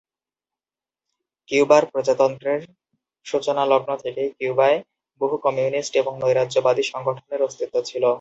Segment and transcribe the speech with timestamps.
[1.49, 2.61] কিউবার প্রজাতন্ত্রের
[3.25, 4.77] সূচনালগ্ন থেকেই কিউবায়
[5.21, 8.03] বহু কমিউনিস্ট এবং নৈরাজ্যবাদী সংগঠনের অস্তিত্ব ছিল।